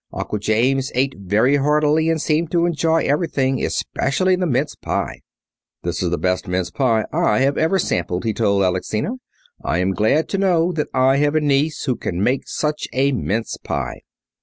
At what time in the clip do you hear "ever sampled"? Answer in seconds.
7.55-8.23